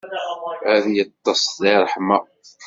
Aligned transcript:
Ad 0.73 0.85
yeṭṭes 0.95 1.41
deg 1.61 1.73
ṛṛeḥma. 1.81 2.17